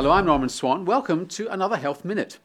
Hello, 0.00 0.12
I'm 0.12 0.24
Norman 0.24 0.48
Swan. 0.48 0.86
Welcome 0.86 1.26
to 1.26 1.46
another 1.48 1.76
Health 1.76 2.06
Minute. 2.06 2.38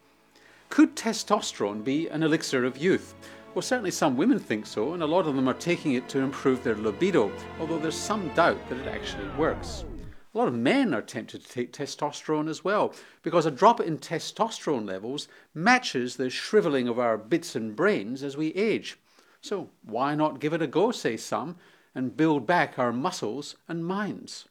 Could 0.67 0.93
testosterone 0.93 1.85
be 1.85 2.09
an 2.09 2.21
elixir 2.21 2.65
of 2.65 2.77
youth? 2.77 3.15
Well, 3.53 3.61
certainly 3.61 3.91
some 3.91 4.17
women 4.17 4.39
think 4.39 4.65
so, 4.65 4.93
and 4.93 5.01
a 5.01 5.05
lot 5.05 5.25
of 5.25 5.37
them 5.37 5.47
are 5.47 5.53
taking 5.53 5.93
it 5.93 6.09
to 6.09 6.19
improve 6.19 6.61
their 6.65 6.75
libido, 6.75 7.31
although 7.57 7.79
there's 7.79 7.95
some 7.95 8.27
doubt 8.33 8.57
that 8.67 8.79
it 8.79 8.87
actually 8.89 9.29
works. 9.37 9.85
A 10.33 10.37
lot 10.37 10.49
of 10.49 10.53
men 10.53 10.93
are 10.93 11.01
tempted 11.01 11.45
to 11.45 11.49
take 11.49 11.71
testosterone 11.71 12.49
as 12.49 12.65
well, 12.65 12.93
because 13.23 13.45
a 13.45 13.51
drop 13.51 13.79
in 13.79 13.99
testosterone 13.99 14.85
levels 14.85 15.29
matches 15.53 16.17
the 16.17 16.29
shriveling 16.29 16.89
of 16.89 16.99
our 16.99 17.17
bits 17.17 17.55
and 17.55 17.73
brains 17.73 18.21
as 18.21 18.35
we 18.35 18.47
age. 18.55 18.97
So 19.39 19.69
why 19.81 20.13
not 20.13 20.41
give 20.41 20.51
it 20.51 20.61
a 20.61 20.67
go, 20.67 20.91
say 20.91 21.15
some, 21.15 21.55
and 21.95 22.17
build 22.17 22.45
back 22.45 22.77
our 22.77 22.91
muscles 22.91 23.55
and 23.69 23.85
minds? 23.85 24.49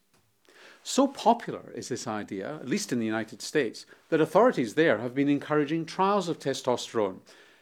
So 0.87 1.07
popular 1.07 1.73
is 1.75 1.89
this 1.89 2.07
idea, 2.07 2.57
at 2.57 2.69
least 2.69 2.93
in 2.93 2.99
the 2.99 3.07
United 3.07 3.41
States, 3.41 3.87
that 4.11 4.21
authorities 4.21 4.75
there 4.75 4.99
have 4.99 5.15
been 5.15 5.31
encouraging 5.31 5.87
trials 5.87 6.29
of 6.29 6.39
testosterone, 6.39 7.21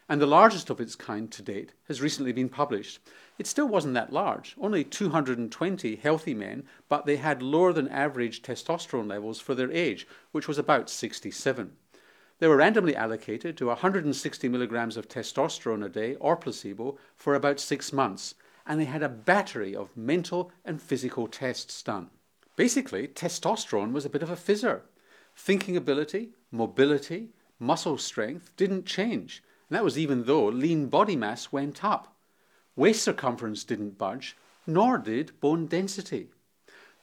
and 0.08 0.20
the 0.20 0.26
largest 0.26 0.70
of 0.70 0.80
its 0.80 0.96
kind 0.96 1.30
to 1.30 1.40
date 1.40 1.72
has 1.86 2.02
recently 2.02 2.32
been 2.32 2.48
published. 2.48 2.98
It 3.38 3.46
still 3.46 3.68
wasn't 3.68 3.94
that 3.94 4.12
large, 4.12 4.56
only 4.60 4.82
220 4.82 5.94
healthy 5.94 6.34
men, 6.34 6.64
but 6.88 7.06
they 7.06 7.14
had 7.14 7.44
lower 7.44 7.72
than 7.72 7.86
average 7.86 8.42
testosterone 8.42 9.08
levels 9.08 9.38
for 9.38 9.54
their 9.54 9.70
age, 9.70 10.04
which 10.32 10.48
was 10.48 10.58
about 10.58 10.90
67. 10.90 11.76
They 12.40 12.48
were 12.48 12.56
randomly 12.56 12.96
allocated 12.96 13.56
to 13.58 13.66
160 13.66 14.48
milligrams 14.48 14.96
of 14.96 15.06
testosterone 15.06 15.86
a 15.86 15.88
day 15.88 16.16
or 16.16 16.36
placebo 16.36 16.98
for 17.14 17.36
about 17.36 17.60
six 17.60 17.92
months, 17.92 18.34
and 18.66 18.80
they 18.80 18.86
had 18.86 19.04
a 19.04 19.08
battery 19.08 19.76
of 19.76 19.96
mental 19.96 20.50
and 20.64 20.82
physical 20.82 21.28
tests 21.28 21.80
done. 21.84 22.10
Basically, 22.54 23.08
testosterone 23.08 23.92
was 23.92 24.04
a 24.04 24.10
bit 24.10 24.22
of 24.22 24.30
a 24.30 24.36
fizzer. 24.36 24.82
Thinking 25.34 25.76
ability, 25.76 26.30
mobility, 26.50 27.30
muscle 27.58 27.96
strength 27.96 28.52
didn't 28.56 28.84
change, 28.84 29.42
and 29.68 29.76
that 29.76 29.84
was 29.84 29.98
even 29.98 30.24
though 30.24 30.46
lean 30.46 30.88
body 30.88 31.16
mass 31.16 31.50
went 31.50 31.82
up. 31.82 32.14
Waist 32.76 33.02
circumference 33.02 33.64
didn't 33.64 33.96
budge, 33.96 34.36
nor 34.66 34.98
did 34.98 35.38
bone 35.40 35.66
density. 35.66 36.28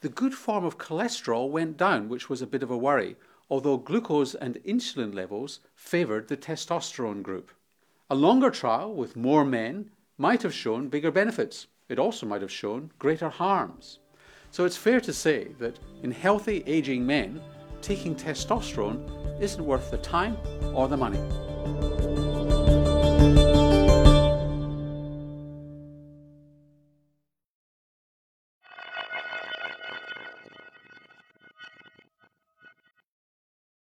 The 0.01 0.09
good 0.09 0.33
form 0.33 0.63
of 0.63 0.77
cholesterol 0.77 1.49
went 1.49 1.77
down, 1.77 2.09
which 2.09 2.29
was 2.29 2.41
a 2.41 2.47
bit 2.47 2.63
of 2.63 2.71
a 2.71 2.77
worry, 2.77 3.15
although 3.49 3.77
glucose 3.77 4.35
and 4.35 4.55
insulin 4.63 5.13
levels 5.13 5.59
favoured 5.75 6.27
the 6.27 6.37
testosterone 6.37 7.23
group. 7.23 7.51
A 8.09 8.15
longer 8.15 8.51
trial 8.51 8.93
with 8.93 9.15
more 9.15 9.43
men 9.43 9.89
might 10.17 10.43
have 10.43 10.53
shown 10.53 10.89
bigger 10.89 11.11
benefits. 11.11 11.67
It 11.89 11.97
also 11.99 12.25
might 12.25 12.41
have 12.41 12.51
shown 12.51 12.91
greater 12.99 13.29
harms. 13.29 13.99
So 14.51 14.65
it's 14.65 14.77
fair 14.77 14.99
to 15.01 15.13
say 15.13 15.49
that 15.59 15.79
in 16.01 16.11
healthy 16.11 16.63
aging 16.65 17.05
men, 17.05 17.41
taking 17.81 18.15
testosterone 18.15 19.41
isn't 19.41 19.63
worth 19.63 19.91
the 19.91 19.97
time 19.97 20.37
or 20.73 20.87
the 20.87 20.97
money. 20.97 21.19